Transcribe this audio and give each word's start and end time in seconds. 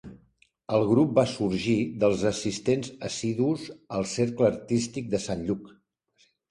El 0.77 0.85
grup 0.91 1.11
va 1.19 1.25
sorgir 1.33 1.75
dels 2.05 2.25
assistents 2.31 2.91
assidus 3.11 3.69
al 4.01 4.11
Cercle 4.17 4.53
Artístic 4.55 5.15
de 5.17 5.23
Sant 5.29 5.51
Lluc. 5.51 5.75